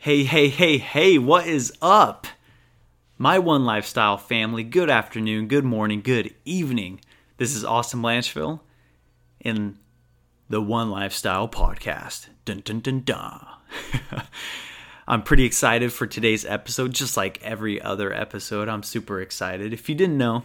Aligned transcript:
Hey, 0.00 0.22
hey, 0.22 0.48
hey, 0.48 0.78
hey, 0.78 1.18
what 1.18 1.48
is 1.48 1.72
up? 1.82 2.28
My 3.18 3.40
Won 3.40 3.64
Lifestyle 3.64 4.16
family, 4.16 4.62
good 4.62 4.88
afternoon, 4.88 5.48
good 5.48 5.64
morning, 5.64 6.02
good 6.02 6.36
evening. 6.44 7.00
This 7.36 7.52
is 7.56 7.64
Austin 7.64 8.00
Blanchfield 8.00 8.60
in 9.40 9.76
the 10.48 10.62
Won 10.62 10.88
Lifestyle 10.88 11.48
podcast. 11.48 12.28
Dun 12.44 12.60
dun 12.60 12.78
dun 12.78 13.00
dun. 13.00 13.44
I'm 15.08 15.24
pretty 15.24 15.44
excited 15.44 15.92
for 15.92 16.06
today's 16.06 16.44
episode, 16.44 16.94
just 16.94 17.16
like 17.16 17.42
every 17.42 17.82
other 17.82 18.12
episode. 18.12 18.68
I'm 18.68 18.84
super 18.84 19.20
excited. 19.20 19.72
If 19.72 19.88
you 19.88 19.96
didn't 19.96 20.16
know, 20.16 20.44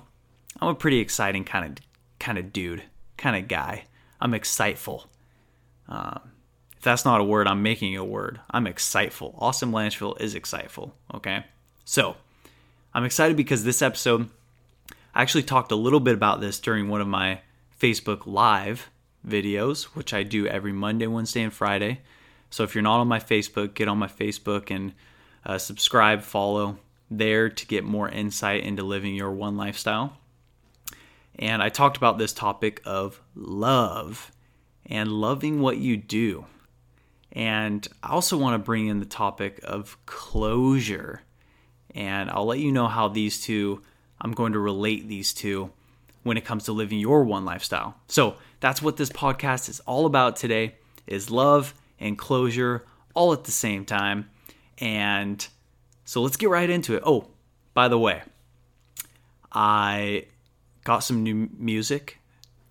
I'm 0.61 0.69
a 0.69 0.75
pretty 0.75 0.97
exciting 0.97 1.43
kind 1.43 1.77
of 1.77 1.85
kind 2.17 2.39
of 2.39 2.51
dude, 2.51 2.81
kind 3.17 3.35
of 3.35 3.47
guy. 3.47 3.83
I'm 4.19 4.33
exciteful. 4.33 5.11
Um, 5.87 6.31
that's 6.83 7.05
not 7.05 7.21
a 7.21 7.23
word, 7.23 7.47
I'm 7.47 7.63
making 7.63 7.95
a 7.95 8.03
word. 8.03 8.39
I'm 8.51 8.67
exciteful. 8.67 9.35
Austin 9.39 9.71
Blanchfield 9.71 10.21
is 10.21 10.35
exciteful. 10.35 10.95
Okay, 11.13 11.45
so 11.85 12.15
I'm 12.93 13.05
excited 13.05 13.37
because 13.37 13.63
this 13.63 13.81
episode, 13.81 14.29
I 15.15 15.21
actually 15.21 15.43
talked 15.43 15.71
a 15.71 15.75
little 15.75 15.99
bit 15.99 16.13
about 16.13 16.41
this 16.41 16.59
during 16.59 16.89
one 16.89 17.01
of 17.01 17.07
my 17.07 17.41
Facebook 17.79 18.25
Live 18.25 18.89
videos, 19.27 19.83
which 19.95 20.13
I 20.13 20.23
do 20.23 20.47
every 20.47 20.73
Monday, 20.73 21.07
Wednesday, 21.07 21.41
and 21.41 21.53
Friday. 21.53 22.01
So 22.49 22.63
if 22.63 22.75
you're 22.75 22.81
not 22.81 22.99
on 22.99 23.07
my 23.07 23.19
Facebook, 23.19 23.73
get 23.73 23.87
on 23.87 23.97
my 23.97 24.07
Facebook 24.07 24.69
and 24.69 24.93
uh, 25.45 25.57
subscribe, 25.57 26.21
follow 26.21 26.77
there 27.09 27.49
to 27.49 27.65
get 27.65 27.83
more 27.83 28.09
insight 28.09 28.63
into 28.63 28.83
living 28.83 29.15
your 29.15 29.31
one 29.31 29.57
lifestyle. 29.57 30.17
And 31.39 31.63
I 31.63 31.69
talked 31.69 31.97
about 31.97 32.17
this 32.17 32.33
topic 32.33 32.81
of 32.85 33.19
love 33.35 34.31
and 34.85 35.11
loving 35.11 35.61
what 35.61 35.77
you 35.77 35.97
do. 35.97 36.45
And 37.33 37.85
I 38.03 38.11
also 38.11 38.37
want 38.37 38.53
to 38.53 38.63
bring 38.63 38.87
in 38.87 38.99
the 38.99 39.05
topic 39.05 39.59
of 39.63 39.97
closure. 40.05 41.23
And 41.95 42.29
I'll 42.29 42.45
let 42.45 42.59
you 42.59 42.71
know 42.71 42.87
how 42.87 43.07
these 43.07 43.41
two, 43.41 43.81
I'm 44.21 44.31
going 44.31 44.53
to 44.53 44.59
relate 44.59 45.07
these 45.07 45.33
two 45.33 45.71
when 46.21 46.37
it 46.37 46.45
comes 46.45 46.65
to 46.65 46.71
living 46.71 46.99
your 46.99 47.23
one 47.23 47.43
lifestyle. 47.43 47.95
So 48.07 48.35
that's 48.59 48.81
what 48.81 48.97
this 48.97 49.09
podcast 49.09 49.67
is 49.67 49.79
all 49.81 50.05
about 50.05 50.35
today 50.35 50.75
is 51.07 51.29
love 51.29 51.73
and 51.99 52.17
closure 52.17 52.85
all 53.15 53.33
at 53.33 53.43
the 53.43 53.51
same 53.51 53.83
time. 53.83 54.29
And 54.77 55.45
so 56.05 56.21
let's 56.21 56.37
get 56.37 56.49
right 56.49 56.69
into 56.69 56.95
it. 56.95 57.03
Oh, 57.05 57.27
by 57.73 57.87
the 57.87 57.99
way, 57.99 58.21
I 59.51 60.25
got 60.83 60.99
some 60.99 61.23
new 61.23 61.49
music, 61.57 62.19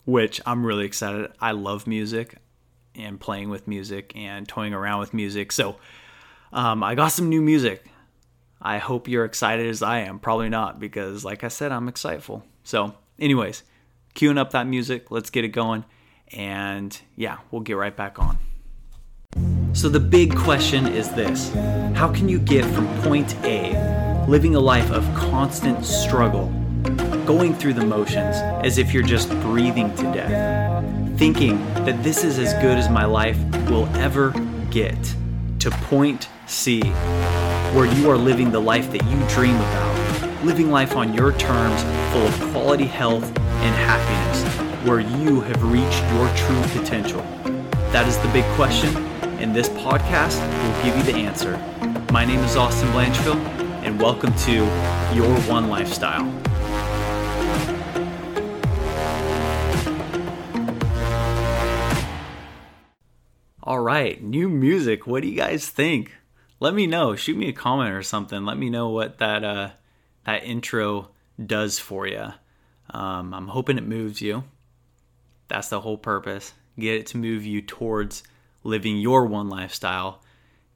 which 0.04 0.41
I'm 0.47 0.64
really 0.64 0.84
excited. 0.84 1.32
I 1.41 1.50
love 1.50 1.86
music 1.86 2.36
and 2.94 3.18
playing 3.18 3.50
with 3.50 3.66
music 3.66 4.12
and 4.14 4.46
toying 4.48 4.74
around 4.74 5.00
with 5.00 5.14
music. 5.14 5.52
So 5.52 5.76
um, 6.52 6.82
I 6.82 6.94
got 6.94 7.08
some 7.08 7.28
new 7.28 7.40
music. 7.40 7.86
I 8.60 8.78
hope 8.78 9.08
you're 9.08 9.24
excited 9.24 9.66
as 9.66 9.82
I 9.82 10.00
am. 10.00 10.18
Probably 10.18 10.48
not, 10.48 10.78
because 10.78 11.24
like 11.24 11.42
I 11.42 11.48
said, 11.48 11.72
I'm 11.72 11.88
exciteful. 11.88 12.44
So, 12.62 12.94
anyways, 13.18 13.64
queuing 14.14 14.38
up 14.38 14.52
that 14.52 14.66
music. 14.66 15.10
Let's 15.10 15.30
get 15.30 15.44
it 15.44 15.48
going. 15.48 15.84
And 16.32 16.98
yeah, 17.16 17.38
we'll 17.50 17.62
get 17.62 17.76
right 17.76 17.96
back 17.96 18.18
on. 18.18 18.38
So, 19.72 19.88
the 19.88 20.00
big 20.00 20.36
question 20.36 20.86
is 20.86 21.10
this 21.12 21.52
How 21.96 22.12
can 22.12 22.28
you 22.28 22.38
get 22.38 22.64
from 22.66 22.86
point 23.02 23.34
A, 23.44 24.24
living 24.28 24.54
a 24.54 24.60
life 24.60 24.90
of 24.92 25.02
constant 25.14 25.84
struggle, 25.84 26.46
going 27.26 27.54
through 27.54 27.74
the 27.74 27.84
motions 27.84 28.36
as 28.64 28.78
if 28.78 28.92
you're 28.92 29.02
just 29.02 29.28
breathing 29.40 29.94
to 29.96 30.02
death, 30.04 30.61
thinking 31.16 31.58
that 31.84 32.02
this 32.02 32.24
is 32.24 32.38
as 32.38 32.52
good 32.55 32.78
as 32.78 32.88
my 32.88 33.05
life 33.05 33.38
will 33.68 33.86
ever 33.96 34.32
get, 34.70 35.14
to 35.58 35.70
point 35.70 36.28
C, 36.46 36.80
where 37.74 37.86
you 37.86 38.10
are 38.10 38.16
living 38.16 38.50
the 38.50 38.60
life 38.60 38.91
that 38.92 39.04
you 39.04 39.28
dream 39.28 39.56
about, 39.56 40.44
living 40.44 40.70
life 40.70 40.96
on 40.96 41.12
your 41.14 41.32
terms, 41.32 41.82
full 42.12 42.22
of 42.22 42.52
quality 42.52 42.86
health 42.86 43.24
and 43.38 43.74
happiness, 43.74 44.44
where 44.87 45.00
you 45.00 45.41
have 45.42 45.62
reached 45.62 46.03
your 46.14 46.28
true 46.34 46.81
potential? 46.81 47.22
That 47.92 48.08
is 48.08 48.19
the 48.19 48.28
big 48.28 48.44
question, 48.56 48.97
and 49.38 49.54
this 49.54 49.69
podcast 49.69 50.41
will 50.41 50.84
give 50.84 50.97
you 50.97 51.12
the 51.12 51.19
answer. 51.19 51.56
My 52.10 52.25
name 52.25 52.41
is 52.41 52.56
Austin 52.56 52.88
Blanchfield, 52.88 53.41
and 53.84 54.00
welcome 54.00 54.34
to 54.34 54.53
Your 55.14 55.48
Won 55.48 55.69
Lifestyle. 55.69 56.25
All 63.72 63.81
right, 63.81 64.22
new 64.22 64.50
music. 64.50 65.06
What 65.06 65.22
do 65.22 65.28
you 65.31 65.34
guys 65.34 65.66
think? 65.66 66.12
Let 66.60 66.75
me 66.75 66.87
know. 66.87 67.16
Shoot 67.16 67.38
me 67.38 67.49
a 67.49 67.55
comment 67.55 67.94
or 67.94 68.03
something. 68.03 68.44
Let 68.44 68.59
me 68.59 68.69
know 68.69 68.91
what 68.91 69.16
that 69.16 69.43
uh, 69.43 69.71
that 70.27 70.44
intro 70.44 71.09
does 71.43 71.78
for 71.78 72.06
you. 72.06 72.34
Um, 72.91 73.32
I'm 73.32 73.49
hoping 73.49 73.78
it 73.78 73.87
moves 73.87 74.21
you. 74.21 74.44
That's 75.49 75.69
the 75.69 75.81
whole 75.81 75.97
purpose. 75.97 76.53
Get 76.78 76.97
it 76.97 77.06
to 77.06 77.16
move 77.16 77.47
you 77.47 77.62
towards 77.62 78.22
living 78.62 78.99
your 78.99 79.25
one 79.25 79.49
lifestyle 79.49 80.21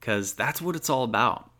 because 0.01 0.33
that's 0.33 0.62
what 0.62 0.75
it's 0.75 0.89
all 0.89 1.05
about. 1.05 1.51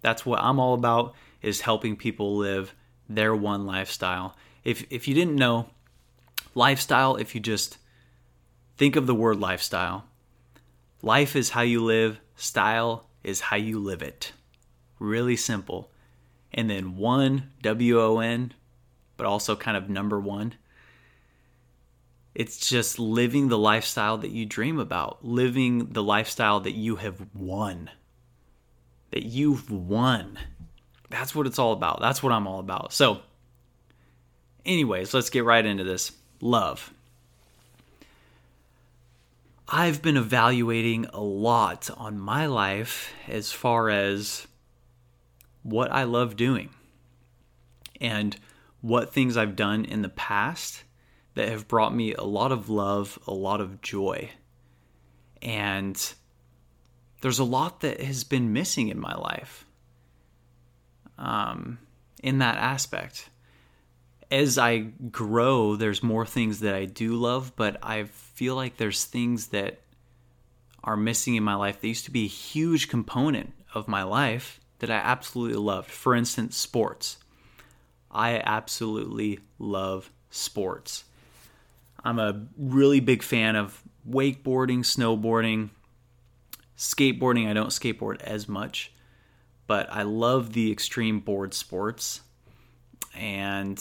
That's 0.00 0.24
what 0.24 0.38
I'm 0.40 0.60
all 0.60 0.74
about 0.74 1.16
is 1.42 1.60
helping 1.60 1.96
people 1.96 2.36
live 2.36 2.72
their 3.08 3.34
one 3.34 3.66
lifestyle. 3.66 4.36
If 4.62 4.86
if 4.90 5.08
you 5.08 5.14
didn't 5.16 5.34
know, 5.34 5.70
lifestyle 6.54 7.16
if 7.16 7.34
you 7.34 7.40
just 7.40 7.78
think 8.76 8.94
of 8.94 9.08
the 9.08 9.14
word 9.16 9.40
lifestyle, 9.40 10.04
life 11.02 11.36
is 11.36 11.50
how 11.50 11.62
you 11.62 11.84
live, 11.84 12.20
style 12.36 13.06
is 13.22 13.40
how 13.40 13.56
you 13.56 13.78
live 13.78 14.02
it. 14.02 14.32
Really 14.98 15.36
simple. 15.36 15.90
And 16.52 16.68
then 16.68 16.96
one 16.96 17.50
W 17.62 18.00
O 18.00 18.18
N, 18.20 18.54
but 19.16 19.26
also 19.26 19.54
kind 19.56 19.76
of 19.76 19.88
number 19.88 20.18
1 20.18 20.54
it's 22.38 22.68
just 22.68 23.00
living 23.00 23.48
the 23.48 23.58
lifestyle 23.58 24.18
that 24.18 24.30
you 24.30 24.46
dream 24.46 24.78
about, 24.78 25.24
living 25.24 25.88
the 25.92 26.04
lifestyle 26.04 26.60
that 26.60 26.76
you 26.76 26.94
have 26.94 27.20
won. 27.34 27.90
That 29.10 29.24
you've 29.24 29.68
won. 29.72 30.38
That's 31.10 31.34
what 31.34 31.48
it's 31.48 31.58
all 31.58 31.72
about. 31.72 32.00
That's 32.00 32.22
what 32.22 32.32
I'm 32.32 32.46
all 32.46 32.60
about. 32.60 32.92
So, 32.92 33.22
anyways, 34.64 35.12
let's 35.12 35.30
get 35.30 35.44
right 35.44 35.66
into 35.66 35.82
this. 35.82 36.12
Love. 36.40 36.94
I've 39.70 40.00
been 40.00 40.16
evaluating 40.16 41.06
a 41.12 41.20
lot 41.20 41.90
on 41.94 42.18
my 42.18 42.46
life 42.46 43.12
as 43.28 43.52
far 43.52 43.90
as 43.90 44.46
what 45.62 45.92
I 45.92 46.04
love 46.04 46.36
doing 46.36 46.70
and 48.00 48.34
what 48.80 49.12
things 49.12 49.36
I've 49.36 49.56
done 49.56 49.84
in 49.84 50.00
the 50.00 50.08
past 50.08 50.84
that 51.34 51.50
have 51.50 51.68
brought 51.68 51.94
me 51.94 52.14
a 52.14 52.24
lot 52.24 52.50
of 52.50 52.70
love, 52.70 53.18
a 53.26 53.34
lot 53.34 53.60
of 53.60 53.82
joy. 53.82 54.30
And 55.42 56.14
there's 57.20 57.38
a 57.38 57.44
lot 57.44 57.80
that 57.80 58.00
has 58.00 58.24
been 58.24 58.54
missing 58.54 58.88
in 58.88 58.98
my 58.98 59.14
life 59.14 59.66
um, 61.18 61.78
in 62.22 62.38
that 62.38 62.56
aspect. 62.56 63.28
As 64.30 64.58
I 64.58 64.78
grow, 65.10 65.76
there's 65.76 66.02
more 66.02 66.26
things 66.26 66.60
that 66.60 66.74
I 66.74 66.84
do 66.84 67.14
love, 67.14 67.52
but 67.56 67.78
I 67.82 68.04
feel 68.04 68.54
like 68.54 68.76
there's 68.76 69.04
things 69.04 69.48
that 69.48 69.80
are 70.84 70.96
missing 70.96 71.34
in 71.34 71.42
my 71.42 71.54
life 71.54 71.80
that 71.80 71.88
used 71.88 72.04
to 72.04 72.10
be 72.10 72.24
a 72.24 72.28
huge 72.28 72.88
component 72.88 73.52
of 73.74 73.88
my 73.88 74.02
life 74.02 74.60
that 74.78 74.90
I 74.90 74.96
absolutely 74.96 75.56
loved. 75.56 75.90
For 75.90 76.14
instance, 76.14 76.56
sports. 76.56 77.18
I 78.10 78.40
absolutely 78.44 79.40
love 79.58 80.10
sports. 80.30 81.04
I'm 82.04 82.18
a 82.18 82.46
really 82.56 83.00
big 83.00 83.22
fan 83.22 83.56
of 83.56 83.82
wakeboarding, 84.08 84.80
snowboarding, 84.80 85.70
skateboarding. 86.76 87.48
I 87.48 87.52
don't 87.52 87.70
skateboard 87.70 88.22
as 88.22 88.48
much, 88.48 88.92
but 89.66 89.92
I 89.92 90.02
love 90.02 90.52
the 90.52 90.70
extreme 90.70 91.20
board 91.20 91.52
sports. 91.54 92.20
And 93.14 93.78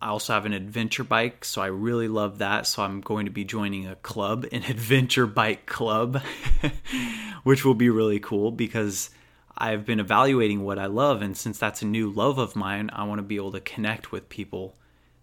I 0.00 0.08
also 0.08 0.34
have 0.34 0.46
an 0.46 0.52
adventure 0.52 1.04
bike, 1.04 1.44
so 1.44 1.62
I 1.62 1.66
really 1.66 2.08
love 2.08 2.38
that. 2.38 2.66
So 2.66 2.82
I'm 2.82 3.00
going 3.00 3.26
to 3.26 3.32
be 3.32 3.44
joining 3.44 3.86
a 3.86 3.96
club, 3.96 4.46
an 4.52 4.62
adventure 4.68 5.26
bike 5.26 5.66
club, 5.66 6.20
which 7.44 7.64
will 7.64 7.74
be 7.74 7.88
really 7.88 8.20
cool 8.20 8.50
because 8.50 9.10
I've 9.56 9.86
been 9.86 10.00
evaluating 10.00 10.64
what 10.64 10.78
I 10.78 10.86
love. 10.86 11.22
And 11.22 11.36
since 11.36 11.58
that's 11.58 11.82
a 11.82 11.86
new 11.86 12.10
love 12.10 12.38
of 12.38 12.56
mine, 12.56 12.90
I 12.92 13.04
want 13.04 13.18
to 13.18 13.22
be 13.22 13.36
able 13.36 13.52
to 13.52 13.60
connect 13.60 14.12
with 14.12 14.28
people 14.28 14.76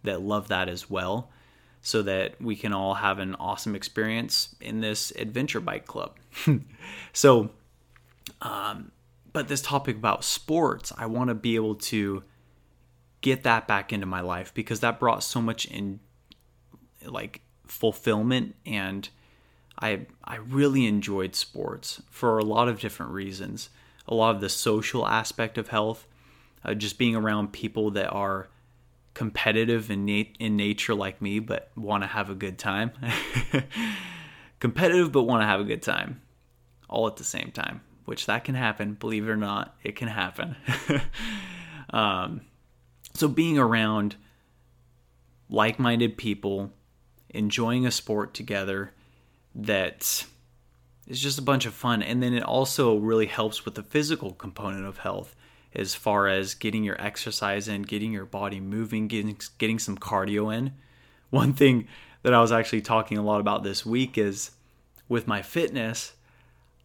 that 0.04 0.22
love 0.22 0.48
that 0.48 0.68
as 0.68 0.90
well 0.90 1.30
so 1.82 2.02
that 2.02 2.42
we 2.42 2.56
can 2.56 2.74
all 2.74 2.96
have 2.96 3.20
an 3.20 3.36
awesome 3.36 3.76
experience 3.76 4.56
in 4.62 4.82
this 4.82 5.12
adventure 5.12 5.60
bike 5.60 5.86
club. 5.86 6.16
so, 7.14 7.52
um, 8.42 8.92
but 9.34 9.48
this 9.48 9.62
topic 9.62 9.98
about 9.98 10.24
sports, 10.24 10.94
I 10.98 11.08
want 11.08 11.28
to 11.28 11.36
be 11.36 11.56
able 11.56 11.76
to 11.76 12.24
get 13.24 13.44
that 13.44 13.68
back 13.68 13.92
into 13.92 14.06
my 14.06 14.22
life 14.22 14.54
because 14.54 14.82
that 14.82 15.00
brought 15.00 15.24
so 15.24 15.42
much 15.42 15.66
in 15.66 16.00
like 17.06 17.42
fulfillment 17.66 18.56
and 18.66 19.10
I 19.80 20.06
I 20.24 20.36
really 20.36 20.86
enjoyed 20.86 21.34
sports 21.34 22.04
for 22.12 22.38
a 22.38 22.46
lot 22.46 22.68
of 22.68 22.80
different 22.80 23.12
reasons. 23.12 23.70
a 24.06 24.14
lot 24.14 24.36
of 24.36 24.42
the 24.42 24.50
social 24.50 25.08
aspect 25.08 25.58
of 25.58 25.70
health, 25.70 26.06
uh, 26.66 26.74
just 26.74 26.98
being 26.98 27.16
around 27.16 27.54
people 27.54 27.92
that 27.92 28.10
are 28.10 28.50
competitive 29.14 29.90
in, 29.90 30.10
in 30.10 30.58
nature 30.58 30.94
like 30.94 31.22
me, 31.22 31.40
but 31.40 31.72
want 31.78 32.04
to 32.04 32.08
have 32.08 32.30
a 32.30 32.36
good 32.36 32.58
time. 32.58 32.92
competitive, 34.60 35.14
but 35.14 35.24
want 35.24 35.42
to 35.42 35.46
have 35.46 35.62
a 35.62 35.64
good 35.64 35.82
time 35.82 36.22
all 36.90 37.08
at 37.08 37.16
the 37.16 37.24
same 37.24 37.50
time, 37.52 37.80
which 38.04 38.26
that 38.26 38.44
can 38.44 38.56
happen. 38.56 38.96
Believe 38.96 39.26
it 39.26 39.32
or 39.32 39.38
not, 39.38 39.74
it 39.84 39.96
can 39.96 40.10
happen. 40.10 40.58
um, 41.92 42.42
so 43.14 43.28
being 43.28 43.58
around 43.58 44.16
like 45.50 45.80
minded 45.80 46.18
people, 46.18 46.72
enjoying 47.30 47.86
a 47.86 47.92
sport 47.92 48.34
together 48.34 48.92
that 49.56 50.26
is 51.08 51.20
just 51.20 51.38
a 51.38 51.44
bunch 51.44 51.66
of 51.66 51.74
fun. 51.74 52.02
And 52.02 52.24
then 52.24 52.34
it 52.34 52.44
also 52.44 52.98
really 52.98 53.28
helps 53.28 53.66
with 53.66 53.76
the 53.76 53.84
physical 53.84 54.34
component 54.34 54.86
of 54.86 55.00
health 55.00 55.36
as 55.76 55.96
far 55.96 56.28
as 56.28 56.54
getting 56.54 56.84
your 56.84 57.02
exercise 57.02 57.68
in, 57.68 57.82
getting 57.84 58.12
your 58.12 58.26
body 58.26 58.60
moving, 58.60 59.08
getting, 59.08 59.38
getting 59.58 59.80
some 59.80 59.98
cardio 59.98 60.56
in. 60.56 60.74
One 61.30 61.54
thing 61.54 61.88
that 62.22 62.34
I 62.34 62.42
was 62.42 62.52
actually 62.52 62.82
talking 62.82 63.18
a 63.18 63.24
lot 63.24 63.42
about 63.42 63.64
this 63.64 63.86
week 63.86 64.18
is 64.18 64.52
with 65.10 65.28
my 65.28 65.42
fitness, 65.42 66.14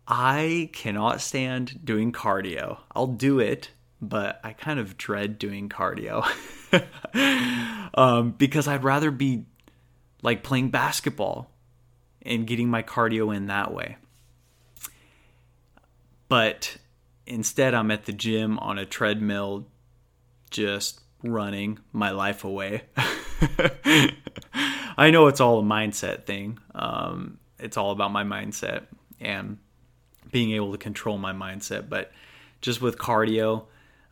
I 0.07 0.71
cannot 0.73 1.21
stand 1.21 1.85
doing 1.85 2.13
cardio. 2.13 2.79
I'll 2.93 3.07
do 3.07 3.39
it, 3.39 3.71
but 4.01 4.41
I 4.45 4.53
kind 4.53 4.79
of 4.79 4.97
dread 4.97 5.39
doing 5.39 5.69
cardio 5.69 6.25
um, 7.95 8.33
because 8.33 8.69
I'd 8.69 8.85
rather 8.85 9.11
be 9.11 9.45
like 10.23 10.43
playing 10.43 10.71
basketball 10.71 11.51
and 12.23 12.47
getting 12.47 12.69
my 12.69 12.83
cardio 12.83 13.35
in 13.35 13.47
that 13.47 13.73
way. 13.73 13.97
But 16.29 16.77
instead, 17.27 17.75
I'm 17.75 17.91
at 17.91 18.05
the 18.05 18.13
gym 18.13 18.59
on 18.59 18.79
a 18.79 18.85
treadmill, 18.85 19.67
just 20.51 21.01
running 21.23 21.79
my 21.93 22.11
life 22.11 22.45
away. 22.45 22.83
I 24.97 25.11
know 25.11 25.29
it's 25.29 25.41
all 25.41 25.61
a 25.61 25.63
mindset 25.63 26.27
thing. 26.27 26.59
Um, 26.75 27.39
it's 27.59 27.77
all 27.77 27.93
about 27.93 28.13
my 28.13 28.25
mindset 28.25 28.83
and 29.21 29.59
being 30.31 30.53
able 30.53 30.73
to 30.73 30.79
control 30.79 31.19
my 31.19 31.33
mindset. 31.33 31.89
But 31.89 32.13
just 32.61 32.83
with 32.83 32.99
cardio, 32.99 33.67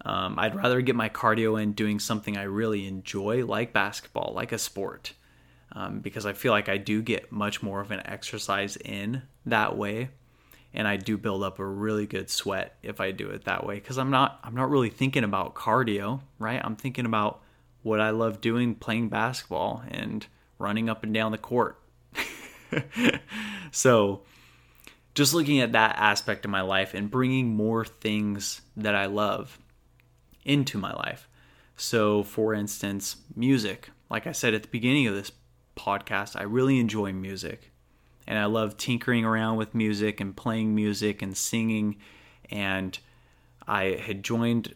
um, 0.06 0.38
I'd 0.38 0.54
rather 0.54 0.80
get 0.82 0.94
my 0.94 1.08
cardio 1.08 1.60
in 1.60 1.72
doing 1.72 1.98
something 1.98 2.36
I 2.36 2.44
really 2.44 2.86
enjoy, 2.86 3.44
like 3.44 3.72
basketball, 3.72 4.32
like 4.36 4.52
a 4.52 4.58
sport, 4.58 5.12
um, 5.72 5.98
because 5.98 6.24
I 6.24 6.32
feel 6.32 6.52
like 6.52 6.68
I 6.68 6.76
do 6.76 7.02
get 7.02 7.32
much 7.32 7.60
more 7.60 7.80
of 7.80 7.90
an 7.90 8.06
exercise 8.06 8.76
in 8.76 9.22
that 9.46 9.76
way, 9.76 10.10
and 10.72 10.86
I 10.86 10.96
do 10.96 11.18
build 11.18 11.42
up 11.42 11.58
a 11.58 11.66
really 11.66 12.06
good 12.06 12.30
sweat 12.30 12.76
if 12.84 13.00
I 13.00 13.10
do 13.10 13.30
it 13.30 13.46
that 13.46 13.66
way. 13.66 13.74
Because 13.74 13.98
I'm 13.98 14.10
not, 14.10 14.38
I'm 14.44 14.54
not 14.54 14.70
really 14.70 14.90
thinking 14.90 15.24
about 15.24 15.56
cardio, 15.56 16.20
right? 16.38 16.60
I'm 16.62 16.76
thinking 16.76 17.04
about 17.04 17.42
what 17.82 18.00
I 18.00 18.10
love 18.10 18.40
doing, 18.40 18.76
playing 18.76 19.08
basketball 19.08 19.82
and 19.88 20.24
running 20.56 20.88
up 20.88 21.02
and 21.02 21.12
down 21.12 21.32
the 21.32 21.38
court. 21.38 21.80
so 23.72 24.22
just 25.16 25.34
looking 25.34 25.58
at 25.58 25.72
that 25.72 25.96
aspect 25.98 26.44
of 26.44 26.52
my 26.52 26.60
life 26.60 26.94
and 26.94 27.10
bringing 27.10 27.48
more 27.48 27.84
things 27.84 28.60
that 28.76 28.94
I 28.94 29.06
love 29.06 29.58
into 30.46 30.78
my 30.78 30.94
life. 30.94 31.28
So, 31.76 32.22
for 32.22 32.54
instance, 32.54 33.16
music. 33.34 33.90
Like 34.08 34.26
I 34.26 34.32
said 34.32 34.54
at 34.54 34.62
the 34.62 34.68
beginning 34.68 35.06
of 35.06 35.14
this 35.14 35.32
podcast, 35.76 36.34
I 36.34 36.44
really 36.44 36.78
enjoy 36.78 37.12
music. 37.12 37.72
And 38.26 38.38
I 38.38 38.46
love 38.46 38.78
tinkering 38.78 39.24
around 39.24 39.56
with 39.56 39.74
music 39.74 40.20
and 40.20 40.34
playing 40.34 40.74
music 40.74 41.20
and 41.20 41.36
singing. 41.36 41.96
And 42.50 42.98
I 43.66 44.00
had 44.02 44.22
joined 44.22 44.74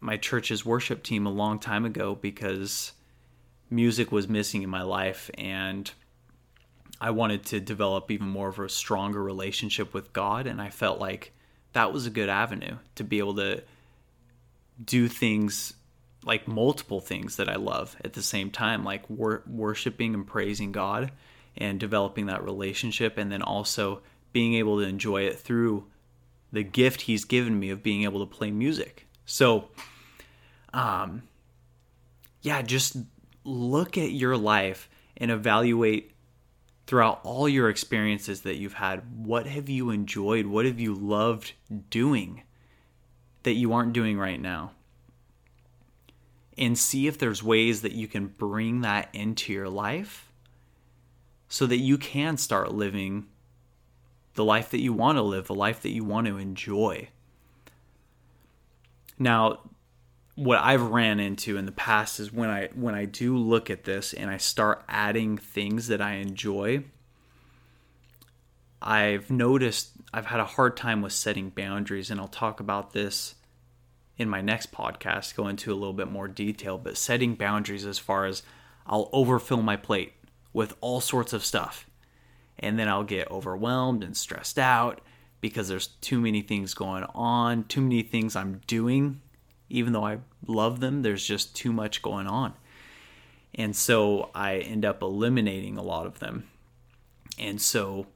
my 0.00 0.16
church's 0.16 0.66
worship 0.66 1.04
team 1.04 1.26
a 1.26 1.30
long 1.30 1.60
time 1.60 1.84
ago 1.84 2.16
because 2.16 2.92
music 3.70 4.10
was 4.10 4.28
missing 4.28 4.62
in 4.62 4.68
my 4.68 4.82
life. 4.82 5.30
And 5.38 5.90
I 7.02 7.10
wanted 7.10 7.44
to 7.46 7.58
develop 7.58 8.12
even 8.12 8.28
more 8.28 8.48
of 8.48 8.60
a 8.60 8.68
stronger 8.68 9.20
relationship 9.20 9.92
with 9.92 10.12
God, 10.12 10.46
and 10.46 10.62
I 10.62 10.70
felt 10.70 11.00
like 11.00 11.32
that 11.72 11.92
was 11.92 12.06
a 12.06 12.10
good 12.10 12.28
avenue 12.28 12.76
to 12.94 13.02
be 13.02 13.18
able 13.18 13.34
to 13.36 13.64
do 14.82 15.08
things 15.08 15.74
like 16.24 16.46
multiple 16.46 17.00
things 17.00 17.36
that 17.36 17.48
I 17.48 17.56
love 17.56 17.96
at 18.04 18.12
the 18.12 18.22
same 18.22 18.50
time, 18.50 18.84
like 18.84 19.08
wor- 19.10 19.42
worshiping 19.46 20.14
and 20.14 20.26
praising 20.26 20.72
God 20.72 21.10
and 21.56 21.80
developing 21.80 22.26
that 22.26 22.44
relationship, 22.44 23.18
and 23.18 23.30
then 23.30 23.42
also 23.42 24.02
being 24.32 24.54
able 24.54 24.78
to 24.78 24.86
enjoy 24.86 25.22
it 25.22 25.38
through 25.38 25.84
the 26.52 26.62
gift 26.62 27.02
He's 27.02 27.24
given 27.24 27.58
me 27.58 27.70
of 27.70 27.82
being 27.82 28.04
able 28.04 28.20
to 28.20 28.34
play 28.34 28.50
music. 28.50 29.06
So, 29.26 29.68
um, 30.72 31.22
yeah, 32.42 32.62
just 32.62 32.96
look 33.44 33.98
at 33.98 34.12
your 34.12 34.36
life 34.36 34.88
and 35.16 35.30
evaluate 35.30 36.12
throughout 36.86 37.20
all 37.24 37.48
your 37.48 37.68
experiences 37.68 38.42
that 38.42 38.56
you've 38.56 38.74
had, 38.74 39.02
what 39.24 39.46
have 39.46 39.68
you 39.68 39.90
enjoyed? 39.90 40.46
What 40.46 40.66
have 40.66 40.80
you 40.80 40.94
loved 40.94 41.52
doing 41.90 42.42
that 43.42 43.54
you 43.54 43.72
aren't 43.72 43.92
doing 43.92 44.18
right 44.18 44.40
now? 44.40 44.72
And 46.58 46.78
see 46.78 47.06
if 47.06 47.18
there's 47.18 47.42
ways 47.42 47.82
that 47.82 47.92
you 47.92 48.06
can 48.06 48.26
bring 48.26 48.82
that 48.82 49.08
into 49.12 49.52
your 49.52 49.68
life 49.68 50.30
so 51.48 51.66
that 51.66 51.78
you 51.78 51.98
can 51.98 52.36
start 52.36 52.72
living 52.72 53.26
the 54.34 54.44
life 54.44 54.70
that 54.70 54.80
you 54.80 54.92
want 54.92 55.18
to 55.18 55.22
live, 55.22 55.46
the 55.46 55.54
life 55.54 55.82
that 55.82 55.90
you 55.90 56.04
want 56.04 56.26
to 56.26 56.38
enjoy. 56.38 57.08
Now, 59.18 59.60
what 60.34 60.58
I've 60.58 60.82
ran 60.82 61.20
into 61.20 61.56
in 61.56 61.66
the 61.66 61.72
past 61.72 62.18
is 62.18 62.32
when 62.32 62.48
I 62.48 62.68
when 62.74 62.94
I 62.94 63.04
do 63.04 63.36
look 63.36 63.70
at 63.70 63.84
this 63.84 64.14
and 64.14 64.30
I 64.30 64.38
start 64.38 64.82
adding 64.88 65.36
things 65.36 65.88
that 65.88 66.00
I 66.00 66.14
enjoy, 66.14 66.84
I've 68.82 69.30
noticed 69.30 69.90
I've 70.12 70.26
had 70.26 70.40
a 70.40 70.44
hard 70.44 70.76
time 70.76 71.02
with 71.02 71.12
setting 71.12 71.50
boundaries 71.50 72.10
and 72.10 72.20
I'll 72.20 72.28
talk 72.28 72.60
about 72.60 72.92
this 72.92 73.34
in 74.18 74.28
my 74.28 74.40
next 74.40 74.72
podcast, 74.72 75.34
go 75.34 75.48
into 75.48 75.72
a 75.72 75.74
little 75.74 75.92
bit 75.92 76.10
more 76.10 76.28
detail, 76.28 76.78
but 76.78 76.98
setting 76.98 77.34
boundaries 77.34 77.86
as 77.86 77.98
far 77.98 78.26
as 78.26 78.42
I'll 78.86 79.08
overfill 79.12 79.62
my 79.62 79.76
plate 79.76 80.12
with 80.52 80.76
all 80.80 81.00
sorts 81.00 81.32
of 81.32 81.44
stuff. 81.44 81.86
And 82.58 82.78
then 82.78 82.88
I'll 82.88 83.04
get 83.04 83.30
overwhelmed 83.30 84.04
and 84.04 84.16
stressed 84.16 84.58
out 84.58 85.00
because 85.40 85.68
there's 85.68 85.86
too 85.86 86.20
many 86.20 86.42
things 86.42 86.74
going 86.74 87.04
on, 87.14 87.64
too 87.64 87.80
many 87.80 88.02
things 88.02 88.36
I'm 88.36 88.60
doing 88.66 89.20
even 89.72 89.94
though 89.94 90.04
I 90.04 90.18
love 90.46 90.80
them, 90.80 91.02
there's 91.02 91.24
just 91.24 91.56
too 91.56 91.72
much 91.72 92.02
going 92.02 92.26
on. 92.26 92.52
And 93.54 93.74
so 93.74 94.30
I 94.34 94.58
end 94.58 94.84
up 94.84 95.02
eliminating 95.02 95.78
a 95.78 95.82
lot 95.82 96.06
of 96.06 96.18
them. 96.18 96.48
And 97.38 97.60
so 97.60 98.06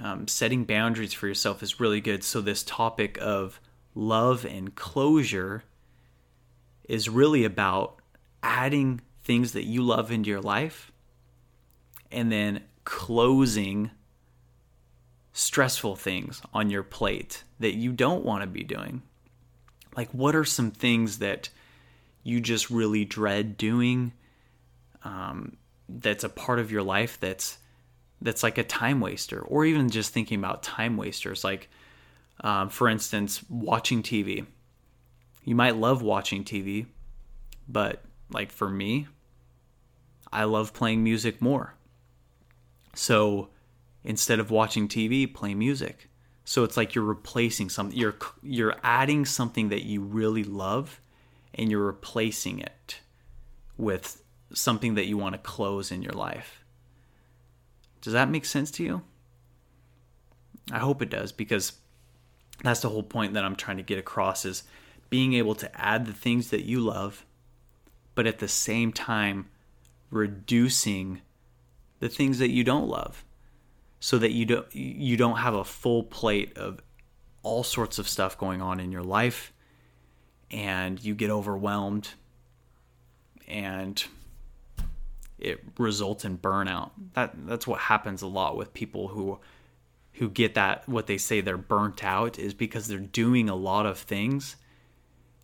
um, 0.00 0.28
setting 0.28 0.64
boundaries 0.64 1.12
for 1.12 1.26
yourself 1.26 1.62
is 1.62 1.80
really 1.80 2.00
good. 2.00 2.22
So, 2.22 2.40
this 2.40 2.62
topic 2.62 3.18
of 3.20 3.60
love 3.94 4.44
and 4.44 4.74
closure 4.74 5.64
is 6.88 7.08
really 7.08 7.44
about 7.44 8.00
adding 8.42 9.00
things 9.24 9.52
that 9.52 9.64
you 9.64 9.82
love 9.82 10.10
into 10.10 10.30
your 10.30 10.40
life 10.40 10.92
and 12.10 12.32
then 12.32 12.62
closing 12.84 13.90
stressful 15.32 15.96
things 15.96 16.40
on 16.54 16.70
your 16.70 16.82
plate 16.82 17.44
that 17.60 17.74
you 17.74 17.92
don't 17.92 18.24
want 18.24 18.42
to 18.42 18.46
be 18.46 18.64
doing 18.64 19.02
like 19.96 20.10
what 20.10 20.34
are 20.34 20.44
some 20.44 20.70
things 20.70 21.18
that 21.18 21.48
you 22.22 22.40
just 22.40 22.70
really 22.70 23.04
dread 23.04 23.56
doing 23.56 24.12
um, 25.04 25.56
that's 25.88 26.24
a 26.24 26.28
part 26.28 26.58
of 26.58 26.72
your 26.72 26.82
life 26.82 27.18
that's 27.20 27.58
that's 28.20 28.42
like 28.42 28.58
a 28.58 28.64
time 28.64 29.00
waster 29.00 29.40
or 29.40 29.64
even 29.64 29.90
just 29.90 30.12
thinking 30.12 30.38
about 30.38 30.62
time 30.62 30.96
wasters 30.96 31.44
like 31.44 31.68
um, 32.40 32.68
for 32.68 32.88
instance 32.88 33.42
watching 33.48 34.02
tv 34.02 34.46
you 35.44 35.54
might 35.54 35.76
love 35.76 36.02
watching 36.02 36.44
tv 36.44 36.86
but 37.68 38.02
like 38.30 38.50
for 38.50 38.68
me 38.68 39.06
i 40.32 40.44
love 40.44 40.72
playing 40.72 41.02
music 41.02 41.40
more 41.40 41.74
so 42.94 43.48
instead 44.04 44.40
of 44.40 44.50
watching 44.50 44.88
tv 44.88 45.32
play 45.32 45.54
music 45.54 46.08
so 46.48 46.64
it's 46.64 46.78
like 46.78 46.94
you're 46.94 47.04
replacing 47.04 47.68
something. 47.68 47.94
You're 47.98 48.16
you're 48.42 48.74
adding 48.82 49.26
something 49.26 49.68
that 49.68 49.82
you 49.82 50.00
really 50.00 50.44
love, 50.44 50.98
and 51.52 51.70
you're 51.70 51.84
replacing 51.84 52.60
it 52.60 53.00
with 53.76 54.22
something 54.54 54.94
that 54.94 55.04
you 55.04 55.18
want 55.18 55.34
to 55.34 55.38
close 55.38 55.92
in 55.92 56.00
your 56.00 56.14
life. 56.14 56.64
Does 58.00 58.12
that 58.12 58.30
make 58.30 58.44
sense 58.44 58.70
to 58.72 58.84
you? 58.84 59.02
I 60.70 60.78
hope 60.78 61.02
it 61.02 61.10
does 61.10 61.32
because 61.32 61.72
that's 62.62 62.80
the 62.80 62.88
whole 62.88 63.02
point 63.02 63.34
that 63.34 63.44
I'm 63.44 63.56
trying 63.56 63.76
to 63.78 63.82
get 63.82 63.98
across 63.98 64.44
is 64.44 64.64
being 65.10 65.34
able 65.34 65.54
to 65.56 65.80
add 65.80 66.06
the 66.06 66.12
things 66.12 66.50
that 66.50 66.64
you 66.64 66.80
love, 66.80 67.24
but 68.14 68.26
at 68.26 68.38
the 68.38 68.48
same 68.48 68.92
time 68.92 69.48
reducing 70.10 71.20
the 72.00 72.08
things 72.08 72.38
that 72.38 72.50
you 72.50 72.64
don't 72.64 72.88
love 72.88 73.24
so 74.00 74.18
that 74.18 74.30
you 74.30 74.44
don't 74.46 74.74
you 74.74 75.16
don't 75.16 75.38
have 75.38 75.54
a 75.54 75.64
full 75.64 76.02
plate 76.02 76.56
of 76.56 76.80
all 77.42 77.62
sorts 77.62 77.98
of 77.98 78.08
stuff 78.08 78.38
going 78.38 78.62
on 78.62 78.80
in 78.80 78.92
your 78.92 79.02
life 79.02 79.52
and 80.50 81.02
you 81.02 81.14
get 81.14 81.30
overwhelmed 81.30 82.10
and 83.46 84.04
it 85.38 85.62
results 85.78 86.24
in 86.24 86.38
burnout. 86.38 86.90
That 87.14 87.34
that's 87.46 87.66
what 87.66 87.80
happens 87.80 88.22
a 88.22 88.26
lot 88.26 88.56
with 88.56 88.74
people 88.74 89.08
who 89.08 89.38
who 90.14 90.28
get 90.28 90.54
that 90.54 90.88
what 90.88 91.06
they 91.06 91.18
say 91.18 91.40
they're 91.40 91.56
burnt 91.56 92.02
out 92.02 92.38
is 92.38 92.54
because 92.54 92.88
they're 92.88 92.98
doing 92.98 93.48
a 93.48 93.54
lot 93.54 93.86
of 93.86 93.98
things 93.98 94.56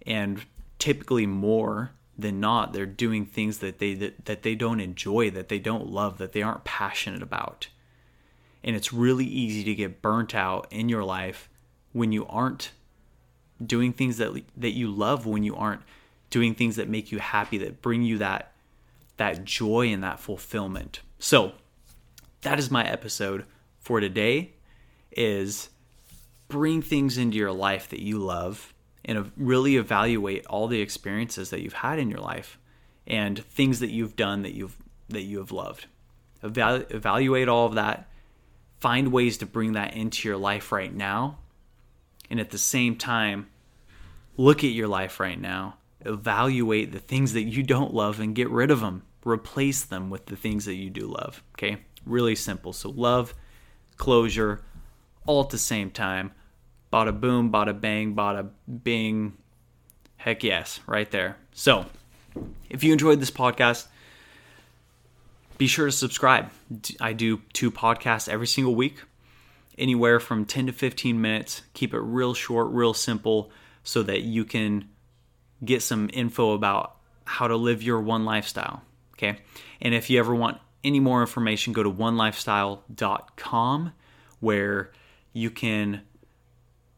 and 0.04 0.44
typically 0.78 1.26
more 1.26 1.92
than 2.18 2.40
not 2.40 2.72
they're 2.72 2.86
doing 2.86 3.24
things 3.24 3.58
that 3.58 3.78
they 3.78 3.94
that, 3.94 4.24
that 4.24 4.42
they 4.42 4.54
don't 4.54 4.80
enjoy, 4.80 5.30
that 5.30 5.48
they 5.48 5.58
don't 5.58 5.88
love, 5.88 6.18
that 6.18 6.32
they 6.32 6.42
aren't 6.42 6.64
passionate 6.64 7.22
about. 7.22 7.68
And 8.62 8.74
it's 8.74 8.92
really 8.92 9.26
easy 9.26 9.62
to 9.64 9.74
get 9.74 10.02
burnt 10.02 10.34
out 10.34 10.66
in 10.70 10.88
your 10.88 11.04
life 11.04 11.48
when 11.92 12.12
you 12.12 12.26
aren't 12.26 12.72
doing 13.64 13.92
things 13.92 14.16
that 14.16 14.42
that 14.56 14.72
you 14.72 14.90
love 14.90 15.26
when 15.26 15.44
you 15.44 15.54
aren't 15.54 15.82
doing 16.30 16.54
things 16.54 16.76
that 16.76 16.88
make 16.88 17.12
you 17.12 17.18
happy 17.18 17.58
that 17.58 17.80
bring 17.80 18.02
you 18.02 18.18
that 18.18 18.53
that 19.16 19.44
joy 19.44 19.92
and 19.92 20.02
that 20.02 20.20
fulfillment. 20.20 21.00
So, 21.18 21.52
that 22.42 22.58
is 22.58 22.70
my 22.70 22.86
episode 22.86 23.46
for 23.80 24.00
today 24.00 24.52
is 25.12 25.70
bring 26.48 26.82
things 26.82 27.16
into 27.18 27.36
your 27.36 27.52
life 27.52 27.88
that 27.90 28.00
you 28.00 28.18
love 28.18 28.74
and 29.04 29.30
really 29.36 29.76
evaluate 29.76 30.46
all 30.46 30.66
the 30.66 30.80
experiences 30.80 31.50
that 31.50 31.62
you've 31.62 31.72
had 31.72 31.98
in 31.98 32.10
your 32.10 32.20
life 32.20 32.58
and 33.06 33.44
things 33.44 33.80
that 33.80 33.90
you've 33.90 34.16
done 34.16 34.42
that 34.42 34.54
you've 34.54 34.76
that 35.08 35.22
you 35.22 35.38
have 35.38 35.52
loved. 35.52 35.86
Evalu- 36.42 36.92
evaluate 36.92 37.48
all 37.48 37.66
of 37.66 37.74
that. 37.74 38.08
Find 38.80 39.12
ways 39.12 39.38
to 39.38 39.46
bring 39.46 39.72
that 39.72 39.94
into 39.94 40.28
your 40.28 40.36
life 40.36 40.72
right 40.72 40.92
now. 40.92 41.38
And 42.30 42.40
at 42.40 42.50
the 42.50 42.58
same 42.58 42.96
time, 42.96 43.48
look 44.36 44.64
at 44.64 44.70
your 44.70 44.88
life 44.88 45.20
right 45.20 45.40
now. 45.40 45.76
Evaluate 46.04 46.92
the 46.92 46.98
things 46.98 47.32
that 47.32 47.44
you 47.44 47.62
don't 47.62 47.94
love 47.94 48.20
and 48.20 48.34
get 48.34 48.50
rid 48.50 48.70
of 48.70 48.80
them. 48.80 49.02
Replace 49.24 49.84
them 49.84 50.10
with 50.10 50.26
the 50.26 50.36
things 50.36 50.66
that 50.66 50.74
you 50.74 50.90
do 50.90 51.06
love. 51.06 51.42
Okay? 51.56 51.78
Really 52.04 52.34
simple. 52.34 52.72
So, 52.72 52.90
love, 52.90 53.34
closure, 53.96 54.62
all 55.26 55.42
at 55.42 55.50
the 55.50 55.58
same 55.58 55.90
time. 55.90 56.32
Bada 56.92 57.18
boom, 57.18 57.50
bada 57.50 57.78
bang, 57.78 58.14
bada 58.14 58.48
bing. 58.82 59.32
Heck 60.16 60.44
yes, 60.44 60.80
right 60.86 61.10
there. 61.10 61.36
So, 61.52 61.86
if 62.70 62.84
you 62.84 62.92
enjoyed 62.92 63.20
this 63.20 63.30
podcast, 63.30 63.86
be 65.58 65.66
sure 65.66 65.86
to 65.86 65.92
subscribe. 65.92 66.50
I 67.00 67.12
do 67.12 67.40
two 67.52 67.70
podcasts 67.70 68.28
every 68.28 68.46
single 68.46 68.74
week, 68.74 69.02
anywhere 69.78 70.20
from 70.20 70.44
10 70.44 70.66
to 70.66 70.72
15 70.72 71.20
minutes. 71.20 71.62
Keep 71.74 71.94
it 71.94 72.00
real 72.00 72.34
short, 72.34 72.68
real 72.70 72.94
simple, 72.94 73.50
so 73.82 74.02
that 74.02 74.22
you 74.22 74.44
can 74.44 74.88
get 75.64 75.82
some 75.82 76.10
info 76.12 76.52
about 76.52 76.96
how 77.24 77.48
to 77.48 77.56
live 77.56 77.82
your 77.82 78.00
one 78.00 78.24
lifestyle. 78.24 78.82
Okay. 79.14 79.38
And 79.80 79.94
if 79.94 80.10
you 80.10 80.18
ever 80.18 80.34
want 80.34 80.58
any 80.82 81.00
more 81.00 81.20
information, 81.20 81.72
go 81.72 81.82
to 81.82 81.90
wonlifestyle.com 81.90 83.92
where 84.40 84.92
you 85.32 85.50
can 85.50 86.02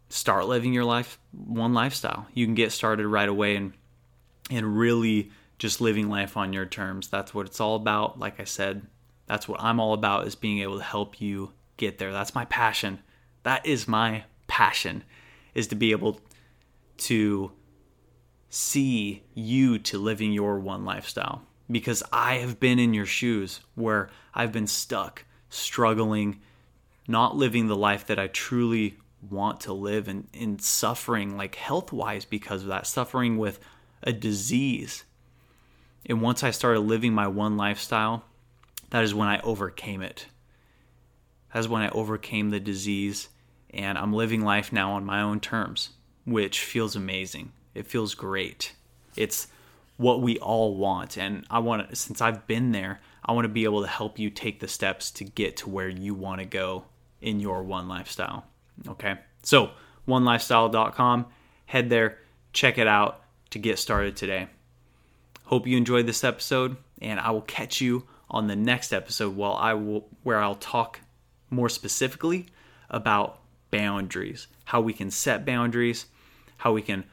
start 0.08 0.46
living 0.46 0.72
your 0.72 0.84
life 0.84 1.18
one 1.32 1.74
lifestyle. 1.74 2.26
You 2.34 2.46
can 2.46 2.54
get 2.54 2.72
started 2.72 3.06
right 3.06 3.28
away 3.28 3.56
and 3.56 3.72
and 4.50 4.78
really 4.78 5.30
just 5.58 5.80
living 5.80 6.08
life 6.08 6.36
on 6.36 6.52
your 6.52 6.66
terms. 6.66 7.08
That's 7.08 7.34
what 7.34 7.46
it's 7.46 7.60
all 7.60 7.76
about. 7.76 8.18
Like 8.18 8.40
I 8.40 8.44
said, 8.44 8.86
that's 9.26 9.48
what 9.48 9.60
I'm 9.60 9.80
all 9.80 9.92
about 9.92 10.26
is 10.26 10.34
being 10.34 10.60
able 10.60 10.78
to 10.78 10.84
help 10.84 11.20
you 11.20 11.52
get 11.76 11.98
there. 11.98 12.12
That's 12.12 12.34
my 12.34 12.44
passion. 12.44 13.00
That 13.42 13.66
is 13.66 13.88
my 13.88 14.24
passion 14.46 15.02
is 15.54 15.68
to 15.68 15.74
be 15.74 15.92
able 15.92 16.20
to 16.98 17.52
see 18.56 19.22
you 19.34 19.78
to 19.78 19.98
living 19.98 20.32
your 20.32 20.58
one 20.58 20.84
lifestyle 20.84 21.42
because 21.70 22.02
I 22.10 22.36
have 22.36 22.58
been 22.58 22.78
in 22.78 22.94
your 22.94 23.06
shoes 23.06 23.60
where 23.74 24.08
I've 24.32 24.52
been 24.52 24.66
stuck, 24.66 25.24
struggling, 25.50 26.40
not 27.06 27.36
living 27.36 27.66
the 27.66 27.76
life 27.76 28.06
that 28.06 28.18
I 28.18 28.28
truly 28.28 28.96
want 29.28 29.60
to 29.60 29.72
live 29.72 30.08
and, 30.08 30.28
in 30.32 30.58
suffering 30.58 31.36
like 31.36 31.56
health 31.56 31.92
wise 31.92 32.24
because 32.24 32.62
of 32.62 32.68
that, 32.68 32.86
suffering 32.86 33.36
with 33.36 33.60
a 34.02 34.12
disease. 34.12 35.04
And 36.06 36.22
once 36.22 36.42
I 36.42 36.50
started 36.50 36.80
living 36.80 37.12
my 37.12 37.28
one 37.28 37.56
lifestyle, 37.56 38.24
that 38.90 39.04
is 39.04 39.14
when 39.14 39.28
I 39.28 39.38
overcame 39.40 40.00
it. 40.00 40.26
That 41.52 41.60
is 41.60 41.68
when 41.68 41.82
I 41.82 41.90
overcame 41.90 42.50
the 42.50 42.60
disease 42.60 43.28
and 43.70 43.98
I'm 43.98 44.12
living 44.12 44.42
life 44.42 44.72
now 44.72 44.92
on 44.92 45.04
my 45.04 45.20
own 45.20 45.40
terms, 45.40 45.90
which 46.24 46.60
feels 46.60 46.96
amazing. 46.96 47.52
It 47.76 47.86
feels 47.86 48.14
great. 48.14 48.74
It's 49.16 49.48
what 49.96 50.20
we 50.20 50.38
all 50.38 50.76
want. 50.76 51.16
And 51.16 51.44
I 51.50 51.58
want 51.58 51.90
to, 51.90 51.96
since 51.96 52.20
I've 52.20 52.46
been 52.46 52.72
there, 52.72 53.00
I 53.24 53.32
want 53.32 53.44
to 53.44 53.50
be 53.50 53.64
able 53.64 53.82
to 53.82 53.88
help 53.88 54.18
you 54.18 54.30
take 54.30 54.60
the 54.60 54.68
steps 54.68 55.10
to 55.12 55.24
get 55.24 55.58
to 55.58 55.68
where 55.68 55.88
you 55.88 56.14
want 56.14 56.40
to 56.40 56.46
go 56.46 56.84
in 57.20 57.40
your 57.40 57.62
one 57.62 57.88
lifestyle. 57.88 58.44
Okay. 58.88 59.16
So, 59.42 59.70
wonlifestyle.com, 60.08 61.26
head 61.66 61.90
there, 61.90 62.18
check 62.52 62.78
it 62.78 62.86
out 62.86 63.22
to 63.50 63.58
get 63.58 63.78
started 63.78 64.16
today. 64.16 64.48
Hope 65.44 65.66
you 65.66 65.76
enjoyed 65.76 66.06
this 66.06 66.24
episode, 66.24 66.76
and 67.00 67.20
I 67.20 67.30
will 67.30 67.42
catch 67.42 67.80
you 67.80 68.06
on 68.28 68.48
the 68.48 68.56
next 68.56 68.92
episode 68.92 69.36
while 69.36 69.54
I 69.54 69.74
will 69.74 70.08
where 70.24 70.40
I'll 70.40 70.56
talk 70.56 71.00
more 71.50 71.68
specifically 71.68 72.46
about 72.90 73.40
boundaries, 73.70 74.48
how 74.64 74.80
we 74.80 74.92
can 74.92 75.10
set 75.10 75.44
boundaries, 75.44 76.06
how 76.56 76.72
we 76.72 76.82
can 76.82 77.04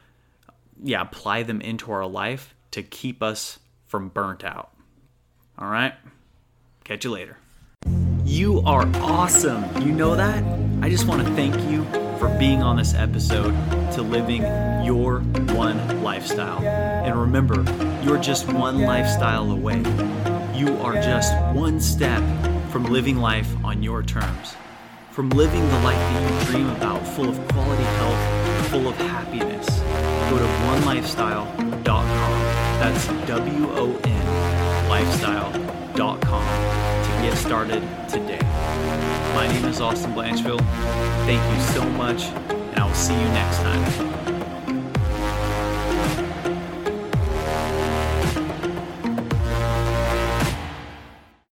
yeah, 0.82 1.02
apply 1.02 1.42
them 1.42 1.60
into 1.60 1.92
our 1.92 2.06
life 2.06 2.54
to 2.72 2.82
keep 2.82 3.22
us 3.22 3.58
from 3.86 4.08
burnt 4.08 4.44
out. 4.44 4.70
All 5.58 5.68
right? 5.68 5.94
Catch 6.84 7.04
you 7.04 7.10
later. 7.10 7.38
You 8.24 8.60
are 8.60 8.86
awesome. 8.96 9.64
You 9.82 9.92
know 9.92 10.16
that? 10.16 10.42
I 10.82 10.90
just 10.90 11.06
want 11.06 11.26
to 11.26 11.34
thank 11.34 11.54
you 11.70 11.84
for 12.18 12.28
being 12.38 12.62
on 12.62 12.76
this 12.76 12.94
episode 12.94 13.52
to 13.92 14.02
living 14.02 14.42
your 14.84 15.20
one 15.54 16.02
lifestyle. 16.02 16.60
And 16.60 17.18
remember, 17.18 17.64
you're 18.02 18.18
just 18.18 18.52
one 18.52 18.80
lifestyle 18.80 19.50
away. 19.50 19.78
You 20.54 20.76
are 20.78 20.94
just 20.94 21.34
one 21.54 21.80
step 21.80 22.22
from 22.70 22.84
living 22.84 23.18
life 23.18 23.54
on 23.64 23.82
your 23.82 24.02
terms, 24.02 24.56
from 25.14 25.30
living 25.30 25.60
the 25.68 25.78
life 25.78 25.96
that 25.96 26.44
you 26.44 26.50
dream 26.50 26.68
about, 26.70 27.06
full 27.06 27.28
of 27.28 27.36
quality 27.48 27.84
health, 27.84 28.68
full 28.68 28.88
of 28.88 28.96
happiness. 28.96 29.64
Go 30.28 30.38
to 30.38 30.44
wonlifestyle.com. 30.66 32.08
That's 32.80 33.06
W 33.28 33.70
O 33.74 33.96
N 34.02 34.88
lifestyle.com 34.88 36.18
to 36.18 37.22
get 37.22 37.36
started 37.36 37.80
today. 38.08 38.40
My 39.34 39.46
name 39.46 39.66
is 39.66 39.80
Austin 39.80 40.12
Blanchfield. 40.14 40.62
Thank 41.26 41.56
you 41.56 41.62
so 41.72 41.88
much, 41.90 42.24
and 42.24 42.80
I 42.80 42.84
will 42.84 42.94
see 42.94 43.14
you 43.14 43.28
next 43.28 43.58
time. 43.58 44.23